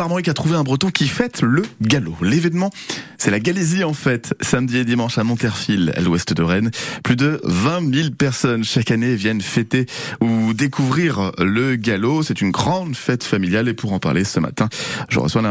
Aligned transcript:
Armorique 0.00 0.28
a 0.28 0.34
trouvé 0.34 0.56
un 0.56 0.62
breton 0.62 0.90
qui 0.90 1.08
fête 1.08 1.42
le 1.42 1.62
galop. 1.80 2.16
L'événement, 2.22 2.70
c'est 3.18 3.30
la 3.30 3.40
Galésie 3.40 3.84
en 3.84 3.92
fait, 3.92 4.34
samedi 4.40 4.78
et 4.78 4.84
dimanche 4.84 5.18
à 5.18 5.24
Monterfil, 5.24 5.92
à 5.96 6.00
l'ouest 6.00 6.32
de 6.32 6.42
Rennes. 6.42 6.70
Plus 7.02 7.16
de 7.16 7.40
20 7.44 7.94
000 7.94 8.10
personnes 8.10 8.64
chaque 8.64 8.90
année 8.90 9.14
viennent 9.14 9.40
fêter 9.40 9.86
ou 10.20 10.54
découvrir 10.54 11.32
le 11.38 11.76
galop. 11.76 12.22
C'est 12.22 12.40
une 12.40 12.50
grande 12.50 12.96
fête 12.96 13.24
familiale 13.24 13.68
et 13.68 13.74
pour 13.74 13.92
en 13.92 13.98
parler 13.98 14.24
ce 14.24 14.40
matin, 14.40 14.68
je 15.08 15.18
reçois 15.18 15.42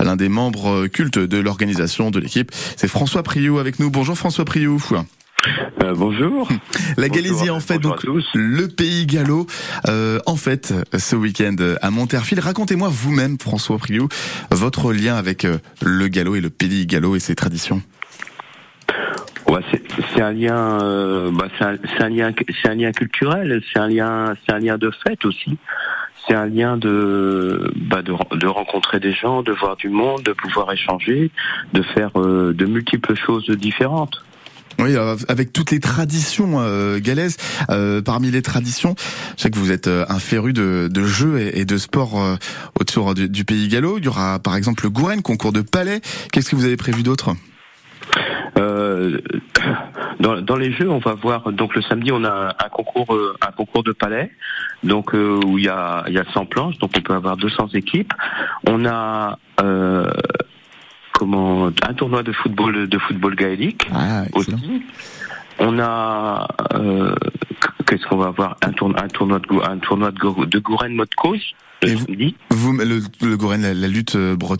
l'un 0.00 0.16
des 0.16 0.28
membres 0.28 0.86
cultes 0.86 1.18
de 1.18 1.38
l'organisation 1.38 2.10
de 2.10 2.20
l'équipe. 2.20 2.50
C'est 2.76 2.88
François 2.88 3.22
Priou 3.22 3.58
avec 3.58 3.78
nous. 3.78 3.90
Bonjour 3.90 4.16
François 4.16 4.44
Priou. 4.44 4.80
Euh, 5.82 5.94
bonjour. 5.94 6.48
La 6.96 7.08
Galésie, 7.08 7.50
en 7.50 7.60
fait, 7.60 7.78
donc 7.78 8.04
le 8.34 8.68
pays 8.68 9.06
gallo, 9.06 9.46
euh, 9.88 10.18
en 10.26 10.36
fait, 10.36 10.74
ce 10.96 11.16
week-end 11.16 11.56
à 11.82 11.90
Monterfil. 11.90 12.40
Racontez-moi 12.40 12.88
vous-même, 12.90 13.38
François 13.38 13.78
Priou, 13.78 14.08
votre 14.50 14.92
lien 14.92 15.16
avec 15.16 15.44
euh, 15.44 15.58
le 15.82 16.08
gallo 16.08 16.34
et 16.34 16.40
le 16.40 16.50
pays 16.50 16.86
gallo 16.86 17.16
et 17.16 17.20
ses 17.20 17.34
traditions. 17.34 17.82
Ouais, 19.48 19.60
c'est 20.14 20.22
un 20.22 20.32
lien, 20.32 20.82
euh, 20.82 21.30
bah, 21.32 21.46
c'est 21.56 21.64
un, 21.64 22.08
lien, 22.08 22.32
c'est 22.62 22.68
un 22.68 22.74
lien 22.74 22.92
culturel, 22.92 23.62
c'est 23.72 23.78
un 23.78 23.88
lien, 23.88 24.34
c'est 24.44 24.54
un 24.54 24.58
lien 24.58 24.78
de 24.78 24.90
fête 25.06 25.24
aussi. 25.24 25.56
C'est 26.26 26.34
un 26.34 26.46
lien 26.46 26.76
de, 26.76 27.72
bah, 27.76 28.02
de, 28.02 28.12
de 28.36 28.46
rencontrer 28.48 28.98
des 28.98 29.12
gens, 29.12 29.42
de 29.42 29.52
voir 29.52 29.76
du 29.76 29.88
monde, 29.88 30.24
de 30.24 30.32
pouvoir 30.32 30.72
échanger, 30.72 31.30
de 31.72 31.82
faire 31.82 32.10
de 32.14 32.64
multiples 32.64 33.14
choses 33.14 33.48
différentes. 33.50 34.24
Oui, 34.78 34.94
euh, 34.94 35.16
avec 35.28 35.52
toutes 35.52 35.70
les 35.70 35.80
traditions 35.80 36.60
euh, 36.60 36.98
galaises, 36.98 37.36
euh, 37.70 38.02
parmi 38.02 38.30
les 38.30 38.42
traditions, 38.42 38.94
je 39.36 39.42
sais 39.42 39.50
que 39.50 39.58
vous 39.58 39.72
êtes 39.72 39.88
un 39.88 40.18
féru 40.18 40.52
de, 40.52 40.88
de 40.90 41.04
jeux 41.04 41.38
et, 41.38 41.64
de 41.64 41.78
sport 41.78 42.14
autour 42.78 43.14
du, 43.14 43.44
pays 43.44 43.68
gallo. 43.68 43.98
Il 43.98 44.04
y 44.04 44.08
aura 44.08 44.38
par 44.38 44.56
exemple 44.56 44.84
le 44.84 44.90
Gouren, 44.90 45.22
concours 45.22 45.52
de 45.52 45.62
palais. 45.62 46.00
Qu'est-ce 46.32 46.50
que 46.50 46.56
vous 46.56 46.64
avez 46.64 46.76
prévu 46.76 47.02
d'autre? 47.02 47.34
Dans, 50.18 50.40
dans, 50.40 50.56
les 50.56 50.72
jeux, 50.72 50.90
on 50.90 50.98
va 50.98 51.14
voir. 51.14 51.52
Donc 51.52 51.74
le 51.74 51.82
samedi, 51.82 52.10
on 52.10 52.24
a 52.24 52.54
un 52.58 52.68
concours, 52.68 53.16
un 53.40 53.52
concours 53.52 53.82
de 53.82 53.92
palais, 53.92 54.30
donc 54.82 55.12
où 55.12 55.58
il 55.58 55.64
y 55.64 55.68
a, 55.68 56.04
il 56.08 56.14
y 56.14 56.18
a 56.18 56.24
100 56.32 56.46
planches, 56.46 56.78
donc 56.78 56.92
on 56.96 57.00
peut 57.00 57.14
avoir 57.14 57.36
200 57.36 57.68
équipes. 57.74 58.12
On 58.66 58.86
a 58.86 59.38
un 61.88 61.94
tournoi 61.94 62.22
de 62.22 62.32
football 62.32 62.88
de 62.88 62.98
football 62.98 63.34
gaélique 63.34 63.88
ah, 63.94 64.24
aussi. 64.32 64.82
On 65.58 65.78
a 65.78 66.46
euh, 66.74 67.14
qu'est-ce 67.86 68.06
qu'on 68.06 68.18
va 68.18 68.28
avoir? 68.28 68.56
Un 68.62 68.72
tournoi 68.72 69.02
un 69.02 69.08
tournoi 69.08 69.38
de 69.38 69.70
un 69.70 69.78
tournoi 69.78 70.10
de, 70.10 70.44
de 70.44 70.58
Gouren 70.58 70.94
mode 70.94 71.14
cause 71.16 71.54
vous, 71.82 72.06
vous, 72.50 72.72
le, 72.72 73.00
le 73.22 73.36
Gouren 73.36 73.60
la, 73.60 73.88
lutte 73.88 74.16
bretonne 74.16 74.36